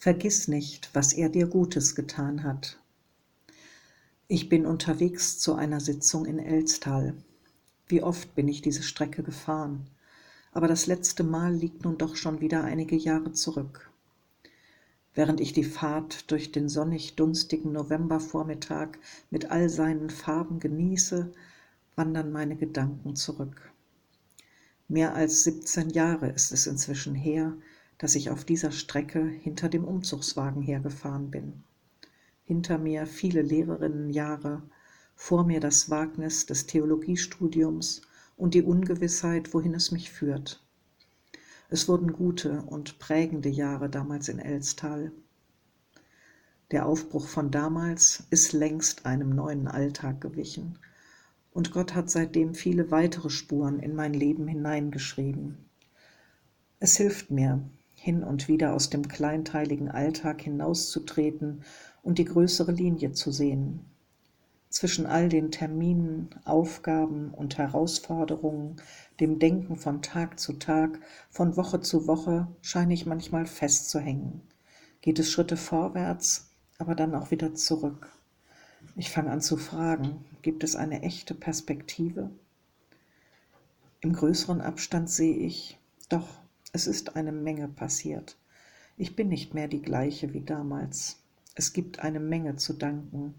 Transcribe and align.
Vergiss 0.00 0.48
nicht, 0.48 0.88
was 0.94 1.12
er 1.12 1.28
dir 1.28 1.46
Gutes 1.46 1.94
getan 1.94 2.42
hat. 2.42 2.80
Ich 4.28 4.48
bin 4.48 4.64
unterwegs 4.64 5.38
zu 5.38 5.56
einer 5.56 5.78
Sitzung 5.78 6.24
in 6.24 6.38
Elstal. 6.38 7.12
Wie 7.86 8.02
oft 8.02 8.34
bin 8.34 8.48
ich 8.48 8.62
diese 8.62 8.82
Strecke 8.82 9.22
gefahren, 9.22 9.88
aber 10.52 10.68
das 10.68 10.86
letzte 10.86 11.22
Mal 11.22 11.52
liegt 11.52 11.84
nun 11.84 11.98
doch 11.98 12.16
schon 12.16 12.40
wieder 12.40 12.64
einige 12.64 12.96
Jahre 12.96 13.32
zurück. 13.32 13.90
Während 15.12 15.38
ich 15.38 15.52
die 15.52 15.64
Fahrt 15.64 16.30
durch 16.30 16.50
den 16.50 16.70
sonnig 16.70 17.16
dunstigen 17.16 17.72
Novembervormittag 17.72 18.92
mit 19.28 19.50
all 19.50 19.68
seinen 19.68 20.08
Farben 20.08 20.60
genieße, 20.60 21.30
wandern 21.94 22.32
meine 22.32 22.56
Gedanken 22.56 23.16
zurück. 23.16 23.70
Mehr 24.88 25.14
als 25.14 25.44
17 25.44 25.90
Jahre 25.90 26.30
ist 26.30 26.52
es 26.52 26.66
inzwischen 26.66 27.14
her, 27.14 27.52
dass 28.00 28.14
ich 28.14 28.30
auf 28.30 28.46
dieser 28.46 28.72
Strecke 28.72 29.22
hinter 29.22 29.68
dem 29.68 29.84
Umzugswagen 29.84 30.62
hergefahren 30.62 31.30
bin. 31.30 31.62
Hinter 32.44 32.78
mir 32.78 33.06
viele 33.06 33.42
Lehrerinnenjahre, 33.42 34.62
vor 35.14 35.44
mir 35.44 35.60
das 35.60 35.90
Wagnis 35.90 36.46
des 36.46 36.64
Theologiestudiums 36.64 38.00
und 38.38 38.54
die 38.54 38.62
Ungewissheit, 38.62 39.52
wohin 39.52 39.74
es 39.74 39.92
mich 39.92 40.10
führt. 40.10 40.64
Es 41.68 41.88
wurden 41.88 42.14
gute 42.14 42.62
und 42.62 42.98
prägende 42.98 43.50
Jahre 43.50 43.90
damals 43.90 44.30
in 44.30 44.38
Elstal. 44.38 45.12
Der 46.70 46.86
Aufbruch 46.86 47.28
von 47.28 47.50
damals 47.50 48.24
ist 48.30 48.54
längst 48.54 49.04
einem 49.04 49.28
neuen 49.28 49.68
Alltag 49.68 50.22
gewichen, 50.22 50.78
und 51.52 51.70
Gott 51.70 51.94
hat 51.94 52.08
seitdem 52.08 52.54
viele 52.54 52.90
weitere 52.90 53.28
Spuren 53.28 53.78
in 53.78 53.94
mein 53.94 54.14
Leben 54.14 54.48
hineingeschrieben. 54.48 55.58
Es 56.78 56.96
hilft 56.96 57.30
mir, 57.30 57.62
hin 58.02 58.24
und 58.24 58.48
wieder 58.48 58.72
aus 58.72 58.88
dem 58.88 59.08
kleinteiligen 59.08 59.90
Alltag 59.90 60.40
hinauszutreten 60.40 61.64
und 62.02 62.16
die 62.18 62.24
größere 62.24 62.72
Linie 62.72 63.12
zu 63.12 63.30
sehen. 63.30 63.80
Zwischen 64.70 65.04
all 65.04 65.28
den 65.28 65.50
Terminen, 65.50 66.30
Aufgaben 66.46 67.34
und 67.34 67.58
Herausforderungen, 67.58 68.76
dem 69.20 69.38
Denken 69.38 69.76
von 69.76 70.00
Tag 70.00 70.40
zu 70.40 70.54
Tag, 70.54 70.98
von 71.28 71.58
Woche 71.58 71.82
zu 71.82 72.06
Woche 72.06 72.48
scheine 72.62 72.94
ich 72.94 73.04
manchmal 73.04 73.44
festzuhängen. 73.44 74.40
Geht 75.02 75.18
es 75.18 75.30
Schritte 75.30 75.58
vorwärts, 75.58 76.48
aber 76.78 76.94
dann 76.94 77.14
auch 77.14 77.30
wieder 77.30 77.54
zurück. 77.54 78.10
Ich 78.96 79.10
fange 79.10 79.30
an 79.30 79.42
zu 79.42 79.58
fragen, 79.58 80.24
gibt 80.40 80.64
es 80.64 80.74
eine 80.74 81.02
echte 81.02 81.34
Perspektive? 81.34 82.30
Im 84.00 84.14
größeren 84.14 84.62
Abstand 84.62 85.10
sehe 85.10 85.36
ich, 85.36 85.78
doch, 86.08 86.39
es 86.72 86.86
ist 86.86 87.16
eine 87.16 87.32
Menge 87.32 87.68
passiert. 87.68 88.36
Ich 88.96 89.16
bin 89.16 89.28
nicht 89.28 89.54
mehr 89.54 89.68
die 89.68 89.82
gleiche 89.82 90.32
wie 90.32 90.42
damals. 90.42 91.22
Es 91.54 91.72
gibt 91.72 92.00
eine 92.00 92.20
Menge 92.20 92.56
zu 92.56 92.74
danken. 92.74 93.34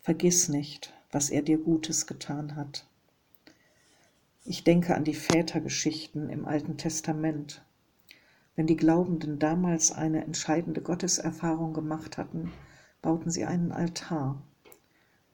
Vergiss 0.00 0.48
nicht, 0.48 0.92
was 1.12 1.30
er 1.30 1.42
dir 1.42 1.58
Gutes 1.58 2.06
getan 2.06 2.56
hat. 2.56 2.86
Ich 4.44 4.64
denke 4.64 4.96
an 4.96 5.04
die 5.04 5.14
Vätergeschichten 5.14 6.28
im 6.28 6.46
Alten 6.46 6.76
Testament. 6.76 7.64
Wenn 8.56 8.66
die 8.66 8.76
Glaubenden 8.76 9.38
damals 9.38 9.92
eine 9.92 10.24
entscheidende 10.24 10.82
Gotteserfahrung 10.82 11.72
gemacht 11.72 12.18
hatten, 12.18 12.52
bauten 13.00 13.30
sie 13.30 13.44
einen 13.44 13.70
Altar. 13.70 14.42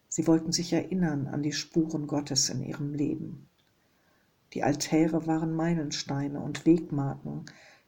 Sie 0.09 0.27
wollten 0.27 0.53
sich 0.53 0.73
erinnern 0.73 1.27
an 1.27 1.43
die 1.43 1.53
Spuren 1.53 2.07
Gottes 2.07 2.51
in 2.51 2.63
ihrem 2.63 2.93
Leben. 2.93 3.48
Die 4.55 4.63
Altäre 4.63 5.27
waren 5.27 5.55
Meilensteine 5.55 6.41
und 6.41 6.65
Wegmarken, 6.65 7.45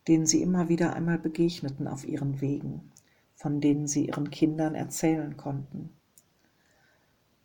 denen 0.09 0.27
sie 0.27 0.43
immer 0.43 0.69
wieder 0.69 0.95
einmal 0.95 1.19
begegneten 1.19 1.89
auf 1.89 2.07
ihren 2.07 2.41
Wegen, 2.41 2.91
von 3.35 3.61
denen 3.61 3.87
sie 3.87 4.09
ihren 4.09 4.31
Kindern 4.31 4.75
erzählen 4.75 5.37
konnten. 5.37 5.91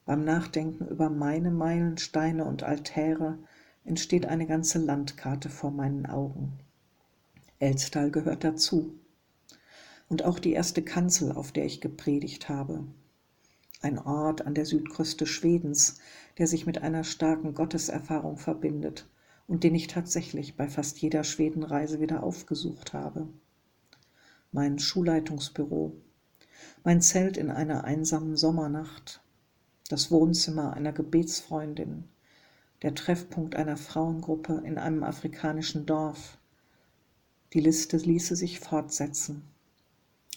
Beim 0.05 0.23
Nachdenken 0.23 0.88
über 0.88 1.09
meine 1.09 1.52
Meilensteine 1.52 2.45
und 2.45 2.63
Altäre 2.63 3.39
entsteht 3.85 4.25
eine 4.25 4.47
ganze 4.47 4.79
Landkarte 4.79 5.50
vor 5.50 5.72
meinen 5.72 6.06
Augen. 6.06 6.59
Elstal 7.59 8.12
gehört 8.12 8.44
dazu. 8.44 9.00
Und 10.09 10.23
auch 10.23 10.39
die 10.39 10.53
erste 10.53 10.84
Kanzel, 10.84 11.31
auf 11.31 11.51
der 11.51 11.66
ich 11.66 11.81
gepredigt 11.81 12.50
habe. 12.50 12.85
Ein 13.81 13.97
Ort 13.97 14.45
an 14.45 14.53
der 14.53 14.66
Südküste 14.66 15.25
Schwedens, 15.25 16.00
der 16.38 16.47
sich 16.47 16.66
mit 16.66 16.81
einer 16.81 17.03
starken 17.03 17.53
Gotteserfahrung 17.53 18.38
verbindet 18.38 19.07
und 19.47 19.63
den 19.63 19.75
ich 19.75 19.88
tatsächlich 19.88 20.56
bei 20.56 20.67
fast 20.67 21.00
jeder 21.00 21.23
Schwedenreise 21.23 22.00
wieder 22.00 22.23
aufgesucht 22.23 22.94
habe. 22.94 23.28
Mein 24.51 24.79
Schulleitungsbüro, 24.79 25.95
mein 26.83 27.01
Zelt 27.01 27.38
in 27.38 27.51
einer 27.51 27.83
einsamen 27.83 28.38
Sommernacht, 28.38 29.22
das 29.89 30.09
Wohnzimmer 30.11 30.73
einer 30.73 30.94
Gebetsfreundin, 30.94 32.06
der 32.81 32.95
Treffpunkt 32.95 33.56
einer 33.56 33.78
Frauengruppe 33.78 34.61
in 34.66 34.78
einem 34.78 35.03
afrikanischen 35.03 35.85
Dorf. 35.85 36.38
Die 37.53 37.59
Liste 37.59 37.97
ließe 37.97 38.35
sich 38.35 38.59
fortsetzen. 38.59 39.44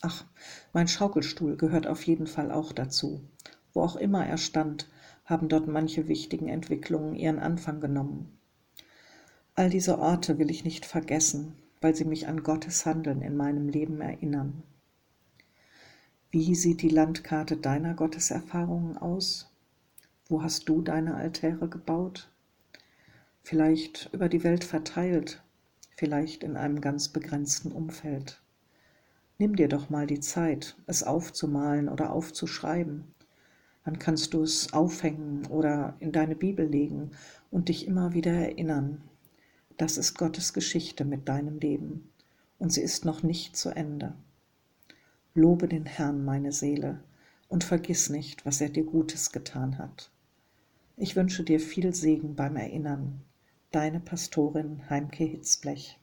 Ach, 0.01 0.25
mein 0.73 0.87
Schaukelstuhl 0.87 1.57
gehört 1.57 1.87
auf 1.87 2.03
jeden 2.05 2.27
Fall 2.27 2.53
auch 2.53 2.73
dazu. 2.73 3.21
Wo 3.73 3.83
auch 3.83 3.97
immer 3.97 4.25
er 4.25 4.39
stand, 4.39 4.89
haben 5.25 5.49
dort 5.49 5.67
manche 5.67 6.09
wichtigen 6.09 6.49
Entwicklungen 6.49 7.17
ihren 7.17 7.39
Anfang 7.39 7.81
genommen. 7.81 8.38
All 9.59 9.71
diese 9.71 9.99
Orte 9.99 10.39
will 10.39 10.53
ich 10.53 10.63
nicht 10.63 10.87
vergessen, 10.87 11.57
weil 11.81 11.93
sie 11.93 12.05
mich 12.05 12.29
an 12.29 12.45
Gottes 12.45 12.87
Handeln 12.87 13.23
in 13.23 13.37
meinem 13.37 13.69
Leben 13.69 14.01
erinnern. 14.01 14.63
Wie 16.31 16.55
sieht 16.55 16.81
die 16.81 16.89
Landkarte 16.89 17.57
deiner 17.57 17.95
Gotteserfahrungen 17.95 18.97
aus? 18.97 19.51
Wo 20.29 20.45
hast 20.45 20.69
du 20.69 20.81
deine 20.81 21.17
Altäre 21.17 21.69
gebaut? 21.69 22.31
vielleicht 23.49 24.11
über 24.13 24.29
die 24.29 24.45
Welt 24.45 24.63
verteilt, 24.63 25.43
vielleicht 25.97 26.45
in 26.45 26.57
einem 26.57 26.81
ganz 26.81 27.09
begrenzten 27.09 27.73
Umfeld. 27.73 28.43
Nimm 29.39 29.57
dir 29.57 29.69
doch 29.69 29.89
mal 29.89 30.07
die 30.07 30.21
Zeit, 30.21 30.77
es 30.87 31.03
aufzumalen 31.03 31.89
oder 31.89 32.13
aufzuschreiben. 32.13 33.15
Dann 33.85 33.99
kannst 33.99 34.35
du 34.35 34.43
es 34.43 34.73
aufhängen 34.75 35.47
oder 35.47 35.97
in 35.99 36.13
deine 36.13 36.37
Bibel 36.37 36.67
legen 36.67 37.11
und 37.51 37.71
dich 37.71 37.89
immer 37.89 38.13
wieder 38.13 38.33
erinnern. 38.33 39.01
Das 39.79 39.97
ist 39.97 40.19
Gottes 40.19 40.53
Geschichte 40.53 41.05
mit 41.05 41.29
deinem 41.29 41.59
Leben 41.59 42.11
und 42.59 42.73
sie 42.73 42.83
ist 42.83 43.05
noch 43.05 43.23
nicht 43.23 43.57
zu 43.57 43.71
Ende. 43.71 44.15
Lobe 45.35 45.69
den 45.69 45.87
Herrn, 45.87 46.25
meine 46.25 46.51
Seele, 46.51 47.01
und 47.49 47.63
vergiss 47.63 48.11
nicht, 48.11 48.45
was 48.45 48.61
er 48.61 48.71
dir 48.71 48.83
Gutes 48.83 49.31
getan 49.31 49.79
hat. 49.79 50.11
Ich 50.97 51.15
wünsche 51.15 51.45
dir 51.45 51.61
viel 51.61 51.95
Segen 51.95 52.35
beim 52.35 52.57
Erinnern. 52.57 53.23
Deine 53.71 54.01
Pastorin 54.01 54.83
Heimke 54.91 55.23
Hitzblech 55.23 55.98